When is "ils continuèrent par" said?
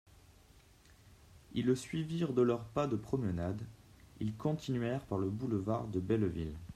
4.19-5.19